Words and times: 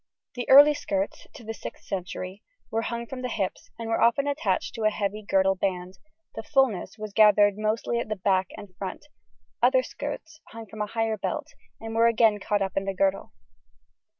The 0.33 0.49
early 0.49 0.73
skirts 0.73 1.27
(to 1.35 1.43
the 1.43 1.51
6th 1.51 1.83
century) 1.83 2.41
were 2.71 2.81
hung 2.81 3.05
from 3.05 3.21
the 3.21 3.29
hips, 3.29 3.69
and 3.77 3.87
were 3.87 4.01
often 4.01 4.25
attached 4.25 4.73
to 4.73 4.81
a 4.83 4.89
heavy 4.89 5.21
girdle 5.21 5.53
band, 5.53 5.99
the 6.33 6.41
fullness 6.41 6.97
was 6.97 7.13
gathered 7.13 7.53
mostly 7.59 7.99
at 7.99 8.09
the 8.09 8.15
back 8.15 8.47
and 8.57 8.75
front; 8.77 9.05
other 9.61 9.83
skirts 9.83 10.41
hung 10.47 10.65
from 10.65 10.81
a 10.81 10.87
higher 10.87 11.17
belt 11.17 11.49
and 11.79 11.93
were 11.93 12.07
again 12.07 12.39
caught 12.39 12.63
up 12.63 12.75
in 12.75 12.85
the 12.85 12.95
girdle. 12.95 13.31